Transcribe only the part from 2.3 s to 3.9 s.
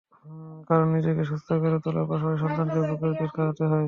সন্তানকেও বুকের দুধ খাওয়াতে হয়।